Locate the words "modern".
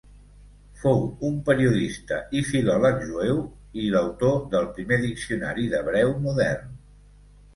6.27-6.73